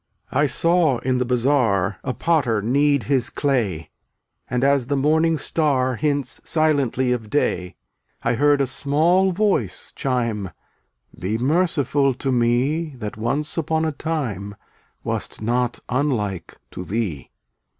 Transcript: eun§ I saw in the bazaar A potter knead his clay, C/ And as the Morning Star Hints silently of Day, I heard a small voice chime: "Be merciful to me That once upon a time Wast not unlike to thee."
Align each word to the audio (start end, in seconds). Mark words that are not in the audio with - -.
eun§ 0.33 0.37
I 0.39 0.45
saw 0.47 0.97
in 0.97 1.19
the 1.19 1.25
bazaar 1.25 1.99
A 2.03 2.11
potter 2.11 2.59
knead 2.59 3.03
his 3.03 3.29
clay, 3.29 3.77
C/ 3.81 3.89
And 4.47 4.63
as 4.63 4.87
the 4.87 4.95
Morning 4.97 5.37
Star 5.37 5.95
Hints 5.95 6.41
silently 6.43 7.11
of 7.11 7.29
Day, 7.29 7.75
I 8.23 8.33
heard 8.33 8.61
a 8.61 8.65
small 8.65 9.31
voice 9.31 9.93
chime: 9.95 10.49
"Be 11.19 11.37
merciful 11.37 12.15
to 12.15 12.31
me 12.31 12.95
That 12.95 13.15
once 13.15 13.59
upon 13.59 13.85
a 13.85 13.91
time 13.91 14.55
Wast 15.03 15.39
not 15.39 15.77
unlike 15.87 16.57
to 16.71 16.83
thee." 16.83 17.29